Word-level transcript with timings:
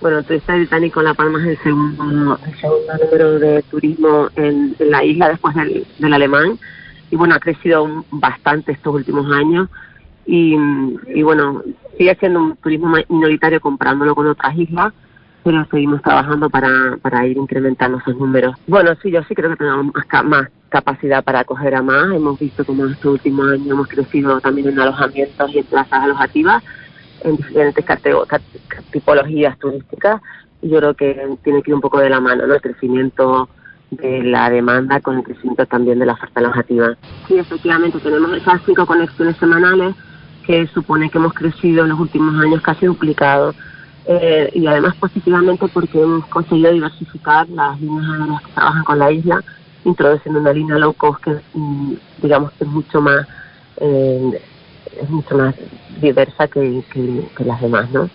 Bueno, 0.00 0.22
Turista 0.22 0.54
Británico 0.54 1.02
La 1.02 1.14
Palma 1.14 1.40
es 1.40 1.48
el 1.48 1.58
segundo, 1.58 2.38
el 2.46 2.54
segundo 2.60 2.92
número 3.04 3.38
de 3.40 3.62
turismo 3.64 4.28
en, 4.36 4.76
la 4.78 5.02
isla 5.02 5.28
después 5.28 5.56
del, 5.56 5.84
del, 5.98 6.14
alemán. 6.14 6.56
Y 7.10 7.16
bueno, 7.16 7.34
ha 7.34 7.40
crecido 7.40 8.04
bastante 8.10 8.72
estos 8.72 8.94
últimos 8.94 9.30
años. 9.32 9.68
Y, 10.24 10.56
y 11.08 11.22
bueno, 11.22 11.62
sigue 11.96 12.14
siendo 12.20 12.40
un 12.40 12.56
turismo 12.56 12.94
minoritario 13.08 13.60
comparándolo 13.60 14.14
con 14.14 14.28
otras 14.28 14.56
islas, 14.56 14.92
pero 15.42 15.66
seguimos 15.68 16.00
trabajando 16.02 16.48
para, 16.48 16.96
para 17.02 17.26
ir 17.26 17.36
incrementando 17.36 17.98
esos 17.98 18.16
números. 18.16 18.54
Bueno, 18.68 18.94
sí, 19.02 19.10
yo 19.10 19.24
sí 19.24 19.34
creo 19.34 19.50
que 19.50 19.56
tenemos 19.56 19.86
más, 19.86 20.24
más 20.24 20.48
capacidad 20.68 21.24
para 21.24 21.40
acoger 21.40 21.74
a 21.74 21.82
más. 21.82 22.14
Hemos 22.14 22.38
visto 22.38 22.64
como 22.64 22.84
en 22.84 22.92
estos 22.92 23.14
últimos 23.14 23.50
años 23.50 23.66
hemos 23.66 23.88
crecido 23.88 24.40
también 24.40 24.68
en 24.68 24.78
alojamientos 24.78 25.52
y 25.52 25.58
en 25.58 25.64
plazas 25.64 26.04
alojativas 26.04 26.62
en 27.24 27.36
diferentes 27.36 27.84
tipologías 28.90 29.58
turísticas 29.58 30.20
yo 30.62 30.78
creo 30.78 30.94
que 30.94 31.36
tiene 31.44 31.62
que 31.62 31.70
ir 31.70 31.74
un 31.74 31.80
poco 31.80 31.98
de 32.00 32.10
la 32.10 32.20
mano, 32.20 32.46
¿no? 32.46 32.54
El 32.54 32.60
crecimiento 32.60 33.48
de 33.90 34.22
la 34.22 34.50
demanda 34.50 35.00
con 35.00 35.18
el 35.18 35.22
crecimiento 35.22 35.64
también 35.66 35.98
de 35.98 36.06
la 36.06 36.12
oferta 36.12 36.40
alojativa. 36.40 36.96
Sí, 37.26 37.38
efectivamente, 37.38 37.98
tenemos 38.00 38.32
esas 38.36 38.60
cinco 38.66 38.84
conexiones 38.86 39.36
semanales 39.36 39.94
que 40.46 40.66
supone 40.68 41.10
que 41.10 41.18
hemos 41.18 41.32
crecido 41.34 41.84
en 41.84 41.90
los 41.90 42.00
últimos 42.00 42.34
años 42.42 42.60
casi 42.62 42.86
duplicado 42.86 43.54
eh, 44.06 44.50
y 44.54 44.66
además 44.66 44.96
positivamente 44.96 45.68
porque 45.68 46.00
hemos 46.00 46.26
conseguido 46.26 46.72
diversificar 46.72 47.48
las 47.50 47.80
líneas 47.80 48.08
aéreas 48.08 48.42
que 48.42 48.52
trabajan 48.52 48.84
con 48.84 48.98
la 48.98 49.12
isla, 49.12 49.44
introduciendo 49.84 50.40
una 50.40 50.52
línea 50.52 50.78
low 50.78 50.92
cost 50.94 51.22
que 51.22 51.36
mm, 51.54 51.92
digamos 52.22 52.52
que 52.52 52.64
es 52.64 52.70
mucho 52.70 53.00
más 53.00 53.26
eh, 53.76 54.42
es 55.00 55.08
mucho 55.10 55.36
más 55.36 55.54
diversa 56.00 56.48
que, 56.48 56.82
que, 56.92 57.22
que 57.36 57.44
las 57.44 57.60
demás, 57.60 57.90
¿no? 57.90 58.10